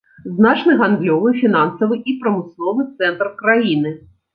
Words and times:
Значны 0.37 0.77
гандлёвы, 0.79 1.35
фінансавы 1.43 2.01
і 2.09 2.19
прамысловы 2.27 2.91
цэнтр 2.97 3.35
краіны. 3.41 3.99